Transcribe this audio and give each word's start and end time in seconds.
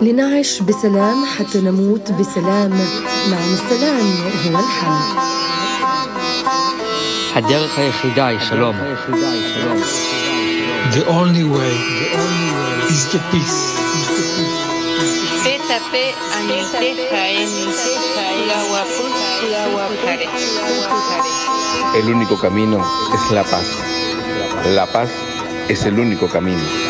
لنعش 0.00 0.62
بسلام 0.62 1.24
حتى 1.24 1.60
نموت 1.60 2.12
بسلام 2.12 2.70
نعم 3.30 3.54
السلام 3.54 4.06
هو 4.46 4.58
الحل 4.58 5.16
הדרך 7.34 7.78
היחידה 7.78 8.26
היא 8.26 8.38
שלום. 8.40 8.76
The 10.92 11.04
only 11.08 11.44
way 11.56 11.76
is 12.94 13.02
the 13.12 13.20
peace. 13.30 13.76
El 21.98 22.06
único 22.14 22.38
camino 22.38 22.78
es 23.16 23.30
la 23.36 23.44
paz. 23.44 23.68
La 24.78 24.86
paz 24.86 25.10
es 25.68 25.84
el 25.84 25.98
único 25.98 26.26
camino. 26.28 26.85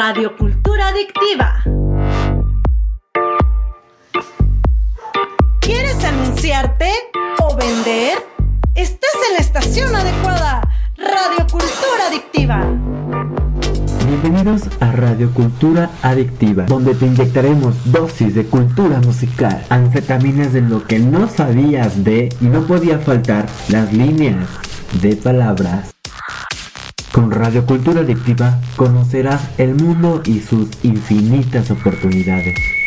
Radio 0.00 0.36
Cultura 0.36 0.90
Adictiva. 0.90 1.64
¿Quieres 5.58 6.04
anunciarte 6.04 6.88
o 7.42 7.56
vender? 7.56 8.18
Estás 8.76 9.10
en 9.28 9.34
la 9.34 9.40
estación 9.40 9.96
adecuada. 9.96 10.60
Radio 10.96 11.44
Cultura 11.50 12.06
Adictiva. 12.06 12.64
Bienvenidos 14.06 14.68
a 14.78 14.92
Radio 14.92 15.34
Cultura 15.34 15.90
Adictiva, 16.02 16.66
donde 16.66 16.94
te 16.94 17.06
inyectaremos 17.06 17.74
dosis 17.90 18.36
de 18.36 18.44
cultura 18.44 19.00
musical, 19.00 19.64
anfetaminas 19.68 20.52
de 20.52 20.60
lo 20.60 20.86
que 20.86 21.00
no 21.00 21.28
sabías 21.28 22.04
de 22.04 22.28
y 22.40 22.44
no 22.44 22.64
podía 22.68 23.00
faltar 23.00 23.46
las 23.68 23.92
líneas 23.92 24.46
de 25.02 25.16
palabras. 25.16 25.97
Con 27.18 27.32
Radio 27.32 27.66
Cultura 27.66 28.02
Adictiva 28.02 28.60
conocerás 28.76 29.50
el 29.58 29.74
mundo 29.74 30.22
y 30.24 30.38
sus 30.38 30.68
infinitas 30.84 31.68
oportunidades. 31.68 32.77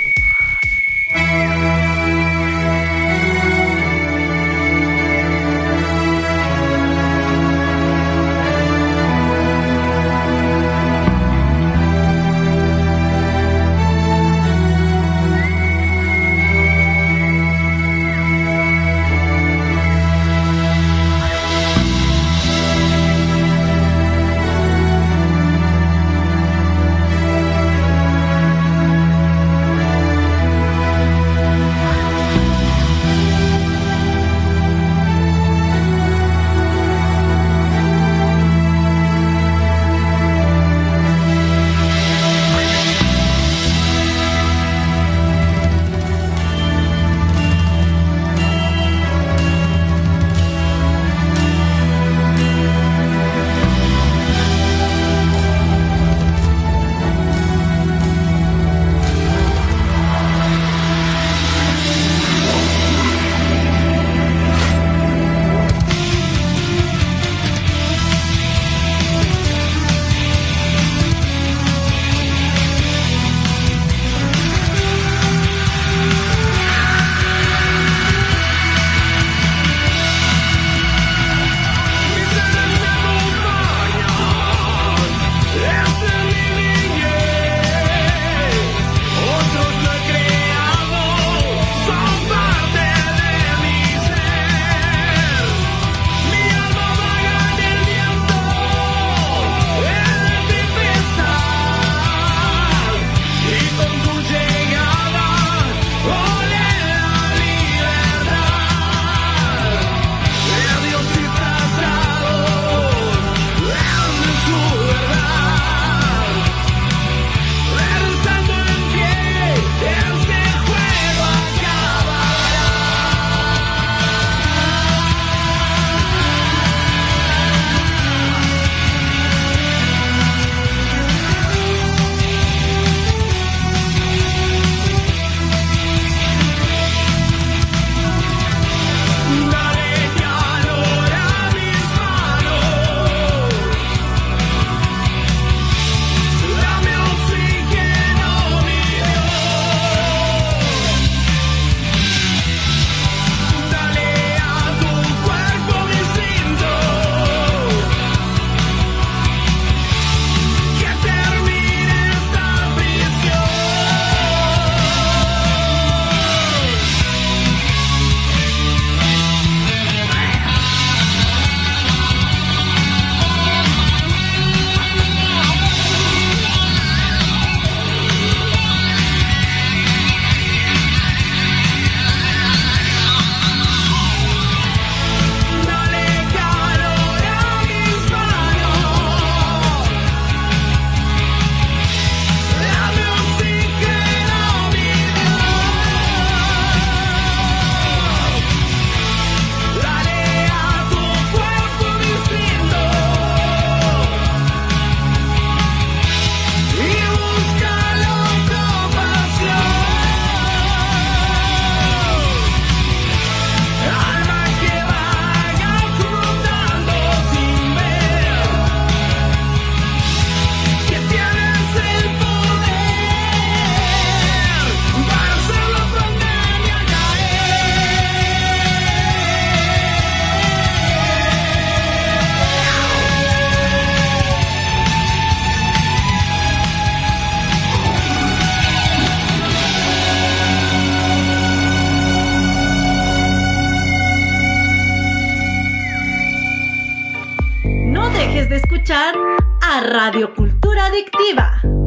A 249.62 249.80
Radio 249.80 250.34
Cultura 250.34 250.88
Adictiva. 250.88 251.81